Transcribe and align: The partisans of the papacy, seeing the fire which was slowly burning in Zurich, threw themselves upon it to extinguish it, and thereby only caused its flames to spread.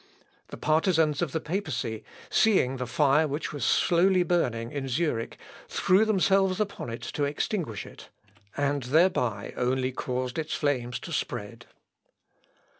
The 0.47 0.57
partisans 0.57 1.21
of 1.21 1.31
the 1.31 1.39
papacy, 1.39 2.03
seeing 2.31 2.77
the 2.77 2.87
fire 2.87 3.27
which 3.27 3.53
was 3.53 3.63
slowly 3.63 4.23
burning 4.23 4.71
in 4.71 4.87
Zurich, 4.87 5.37
threw 5.67 6.05
themselves 6.05 6.59
upon 6.59 6.89
it 6.89 7.03
to 7.13 7.23
extinguish 7.25 7.85
it, 7.85 8.09
and 8.57 8.81
thereby 8.81 9.53
only 9.55 9.91
caused 9.91 10.39
its 10.39 10.55
flames 10.55 10.97
to 11.01 11.13
spread. 11.13 11.67